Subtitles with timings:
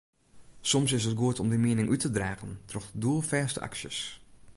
[0.69, 3.99] Soms is it goed om dyn miening út te dragen troch doelfêste aksjes.